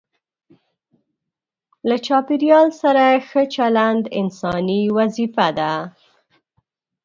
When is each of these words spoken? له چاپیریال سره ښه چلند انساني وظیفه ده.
له 1.89 1.95
چاپیریال 2.05 2.67
سره 2.81 3.05
ښه 3.27 3.43
چلند 3.55 4.03
انساني 4.19 4.81
وظیفه 4.97 5.47
ده. 5.57 5.73